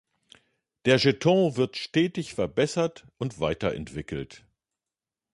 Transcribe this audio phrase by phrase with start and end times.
[0.85, 4.43] Der Jeton wird stetig verbessert und weiterentwickelt.